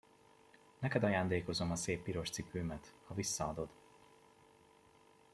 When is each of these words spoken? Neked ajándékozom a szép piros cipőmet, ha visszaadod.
Neked 0.79 1.03
ajándékozom 1.03 1.71
a 1.71 1.75
szép 1.75 2.03
piros 2.03 2.29
cipőmet, 2.29 2.93
ha 3.07 3.13
visszaadod. 3.13 3.69